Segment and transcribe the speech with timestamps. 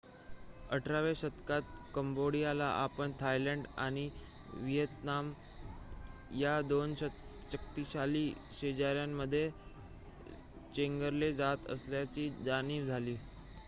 [0.69, 1.61] १८व्या शतकात
[1.93, 4.07] कंबोडियाला आपण थायलंड आणि
[4.53, 5.31] व्हिएतनाम
[6.35, 8.27] या दोन शक्तिशाली
[8.53, 9.49] शेजाऱ्यांमध्ये
[10.75, 13.15] चेंगरले जात असल्याची जाणीव झाली